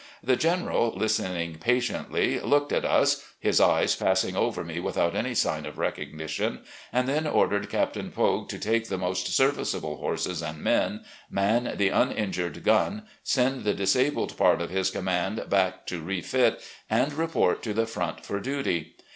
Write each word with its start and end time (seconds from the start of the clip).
The 0.23 0.35
General, 0.35 0.93
Hstening 0.97 1.59
patiently, 1.59 2.39
looked 2.39 2.71
at 2.73 2.83
us— 2.85 3.23
^his 3.45 3.63
eyes 3.63 3.95
passing 3.95 4.35
over 4.35 4.63
me 4.63 4.79
without 4.79 5.15
any 5.15 5.35
sign 5.35 5.63
of 5.67 5.77
recognition— 5.77 6.61
^and 6.91 7.05
then 7.05 7.27
ordered 7.27 7.69
Captain 7.69 8.09
Poague 8.11 8.49
to 8.49 8.57
take 8.57 8.87
the 8.87 8.97
most 8.97 9.27
serviceable 9.27 9.97
horses 9.97 10.41
and 10.41 10.63
men, 10.63 11.03
man 11.29 11.75
the 11.77 11.89
uninjured 11.89 12.63
gun, 12.63 13.03
send 13.21 13.63
the 13.63 13.75
disabled 13.75 14.35
part 14.37 14.59
of 14.59 14.71
his 14.71 14.89
command 14.89 15.45
back 15.51 15.85
to 15.85 16.01
refit, 16.01 16.63
and 16.89 17.13
report 17.13 17.61
to 17.61 17.71
the 17.71 17.85
front 17.85 18.25
for 18.25 18.39
duty. 18.39 18.95